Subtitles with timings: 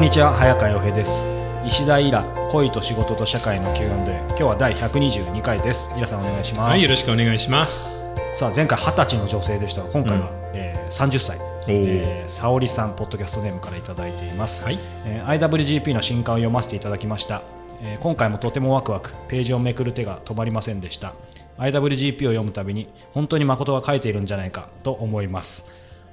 [0.00, 1.26] んにちは早川洋平です。
[1.66, 3.90] 石田イラ恋と仕事と社会の Q&A
[4.28, 5.92] 今日は第122回です。
[5.94, 6.70] イラさんお願いします。
[6.70, 8.08] はい、よろしくお願いします。
[8.34, 11.38] さあ前回20歳の女性でしたが今回は、えー30歳。
[11.68, 14.78] えー沙織さんポッドキャストネームからいただいています、はい。
[15.04, 17.42] えー IWGP の新刊を読ませていただきました、
[17.82, 21.12] えー今回もとてもワクワクページをめくる手が止まりませんでした。
[21.58, 25.66] IWGP を読むたびに本当に誠が書いているんじゃないかと思います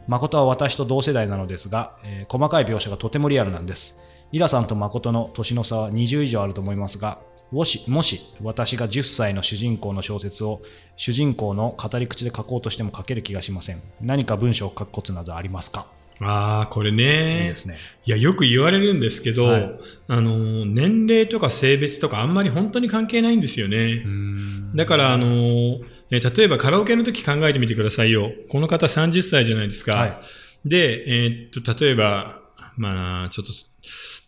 [0.07, 3.99] 誠は私と同世代なのですが、えー細かい描写がとてもリアルなんです。
[4.31, 7.19] イラさんと誠の年の差は20以上あると思いますが
[7.51, 10.61] もしもし私が10歳の主人公の小説を
[10.97, 13.81] 主人公の語り口で書こうとしても書ける気がしません。
[14.01, 15.85] 何か文章を書くコツなどありますか？
[16.19, 17.77] ああ、これいいねですね。
[18.05, 19.71] いや、よく言われるんですけど、はい。
[20.07, 24.03] あの、年齢とか性別とかあんまり本当に関係ないんですよね。
[24.75, 25.77] だから、あの、
[26.11, 28.31] え例えばカラオケの時考えてみてくださいよ。
[28.49, 29.97] この方30歳じゃないですか。
[29.97, 30.17] はい
[30.65, 32.41] で、えーっと、例えば、
[32.75, 33.53] まあ、ちょっと、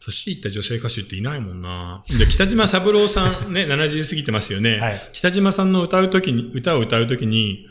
[0.06, 2.04] 年いった女性歌手っていないもんな。
[2.18, 4.78] で、北島三郎さん ね、70過ぎてますよね。
[4.78, 7.68] はい北島さんの歌う時に、歌を歌う時に、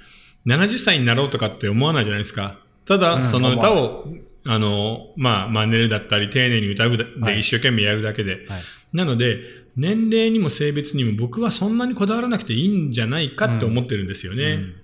[0.46, 2.58] 70歳になろうとかって思わないじゃないですか。
[2.84, 4.04] ただ、うんその歌を、
[4.46, 8.44] あの、まあ、真似るだったり、丁寧に歌うだはいで一生懸命やるだけで。
[8.48, 9.40] はいなので、
[9.78, 14.44] 年齢にも性別にも僕はそんなにこだわらなくていいんじゃないかって思ってるんですよね。
[14.44, 14.74] うん。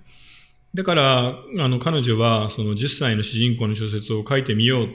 [0.73, 1.27] だから、
[1.59, 4.89] あの、彼女は、その10歳の主人公の小説を書いてみよう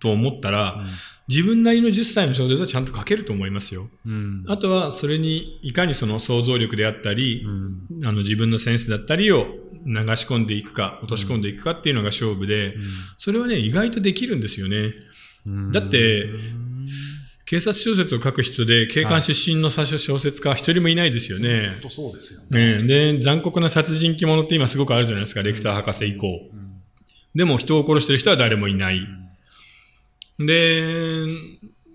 [0.00, 0.82] と思ったら、
[1.28, 3.88] 自分なりの10歳の小説はちゃんと書けると思いますよ。
[4.06, 4.44] うん。
[4.48, 8.06] あとは、それに、いかにその想像力であったりう、ん。
[8.06, 9.46] あの、自分のセンスだったりを
[9.86, 12.76] 流し込んでいくか、落とし込んでいくかっていうのが勝負で、
[13.16, 14.94] それはね、意外とできるんですよね。
[15.46, 15.72] うん。
[15.72, 16.28] だって、
[17.54, 21.68] 警察小説を書く人で、警官出身の小説家は一人もいないですよね。
[21.68, 26.50] 本当そうですよねねで、残酷な殺人鬼物って今すごくあるじゃないですか、レクター博士以降。
[27.32, 29.06] でも人を殺してる人は誰もいない。
[30.40, 31.28] で、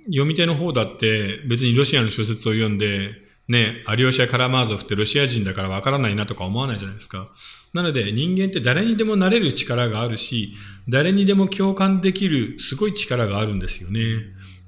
[0.06, 3.12] 読み手の方だって別にロシアの小説を読んで、
[3.50, 7.30] ね、アリオシャ・カラマーゾフってロシア人だからわからないなとか思わないじゃないですか。
[7.74, 10.54] なので人間って誰にでもなれる力があるし、
[10.88, 14.02] 誰にでも共感できるすごい力があるんですよね。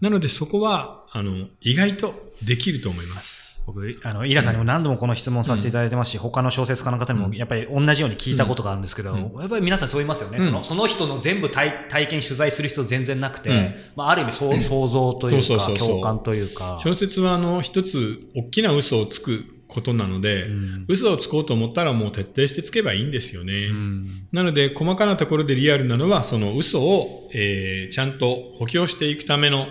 [0.02, 3.51] なのでそこは、あの、意外とできると思います。
[3.66, 9.20] 僕、あの、イラさんにも何度もこの質問させていただいてますし、他の小説家の方にもやっぱり同じように聞いたことがあるんですけど、うん。
[9.40, 10.38] やっぱり皆さんそう言いますよね。
[10.40, 10.46] うん。
[10.46, 16.78] そのその人の全部体体験取材する必要全然なくて、うんまあ、ある意味そう想像というか、共感というか。
[16.80, 20.86] 小説はあの一つ大きな嘘をつくことなので、うん。
[20.88, 23.68] 嘘をつこうと思ったらもう徹底してつけばいいんですよね。
[23.68, 24.06] うん。
[24.32, 29.68] なので細かなところでリアルなのはその嘘を、えーちゃんと補強していくための、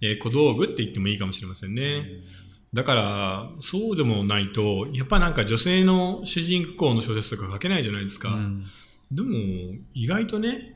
[0.00, 2.04] えー小道具って言ってもいいかもしれませんね。
[2.72, 8.30] だから、そうでもないと、やっぱなんか女性の主人公の小説とか書けないじゃないですか。
[8.30, 8.64] うん
[9.10, 9.28] でも、
[9.92, 10.74] 意外とね、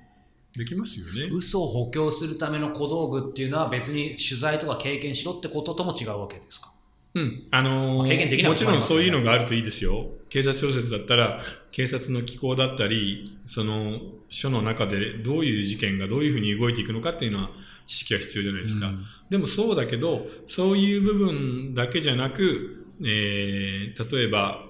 [0.54, 1.30] できますよね。
[1.32, 6.70] 嘘を補強するための小道具っていうのは別に取材とか経験しろってこととも違うわけですか？
[7.16, 7.42] うん。
[7.50, 10.06] あのー経験できなもちろんそういうのがあるといいですよ。
[10.28, 11.40] 警察小説だったら、
[11.72, 17.50] 警察の機構だったり、その、書の中でどういう事件がどういうふうに動いていくのかっていうのは
[17.86, 18.88] 知識が必要じゃないですか。
[18.88, 24.66] うんでもそうだけど、そういう部分だけじゃなく、えー、例えば、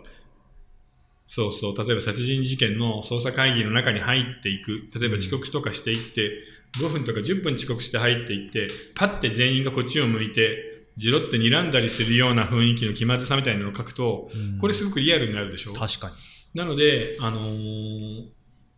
[1.24, 4.88] そうそう、例えば殺人事件の捜査会議の中に入っていく。
[4.98, 6.38] 例えば遅刻とかしていって、
[6.80, 14.30] 5分とか10分遅刻して入っていって、パッて全員がこっちを向いて、じろって睨んだりするような雰囲気の気まずさみたいなのを書くと、
[14.60, 15.72] これすごくリアルになるでしょ？
[15.74, 16.14] 確かに。
[16.58, 18.24] なので、あのー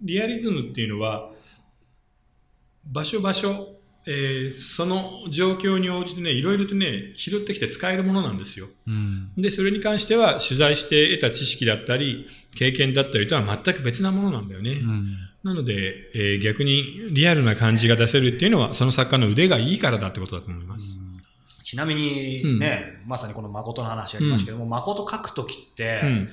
[0.00, 1.30] リアリズムっていうのは、
[2.90, 3.74] 場所場所、
[4.06, 8.66] えーその状況に応じてね、いろいろとね、拾ってきて使えるものなんですよ。
[8.86, 12.26] うんで、それに関しては、取材して得た知識だったり、
[12.56, 14.72] 経験だったりとは全く別なものなんだよね。
[14.72, 15.06] うん
[15.44, 21.00] なので、えー逆にリアルな感じが出せるっていうのは、その作家の腕がいいからだってことだと思います。
[21.68, 26.28] ちなみにね、まさにこの誠の話ありましたけども、誠書くときって、うん。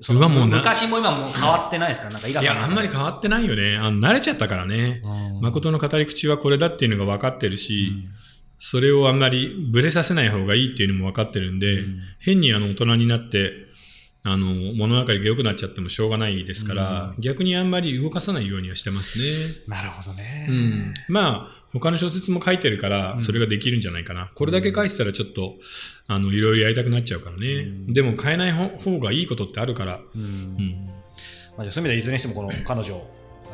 [0.00, 2.10] そもうな昔も今も変わってないですか？
[2.10, 3.76] なんかイラいや、あんまり変わってないよね。
[3.76, 5.00] あの慣れちゃったからね。
[5.04, 5.40] うん。
[5.42, 8.10] 誠の語り口はこれだっていうのが分かってるし、うん。
[8.58, 12.00] それをあんまりブレさせない方がいいっていうのも分かってるんで、うん。
[12.18, 13.52] 変にあの大人になって、
[14.24, 19.24] あの、物分かりが良くなっちゃってもしょうがないですから、逆にあんまり動かさないようにはしてますね。
[19.66, 20.46] なるほどね。
[20.48, 20.94] うん。
[21.08, 24.30] まあ、他の小説も書いてるから、それができるんじゃないかな。
[24.34, 25.56] これだけ書いてたらちょっと、
[26.06, 27.66] あの、いろいろやりたくなっちゃうからね。
[27.88, 30.86] でも変えない方方がいいことってあるから、うんうん。
[31.56, 33.02] まあ、じゃあそういう意味ではいずれにしてもこの彼女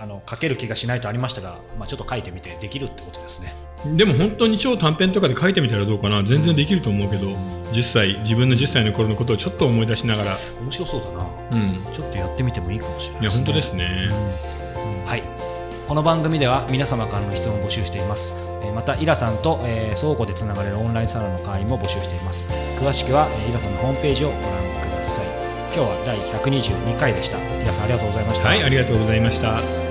[0.00, 3.54] あの書ける気がしないとありましたが、まあ、ちょっと書いてみてできるってことですね。
[3.96, 7.28] でも本当に超短編とかで書いてみたらどうかな全然できると思うけど、
[7.72, 11.26] 10歳、自分の10歳の頃のことをちょっと思い出しながら、面白そうだな。
[11.52, 11.92] うん。
[11.92, 14.08] ちょっとやってみてもいいかもしれないいや、本当でねすね。
[15.06, 15.22] はい。
[15.88, 24.42] この番組では皆様からの質問を募集していますえーまたイラさんと、えー相互でつながれるオンラインサロンの会員も募集しています詳しくは、えーイラさんのホームページをご覧
[24.82, 25.26] ください
[25.74, 29.87] 今日は第122回でしたイラさんありがとうございました、はい、ありがとうございました。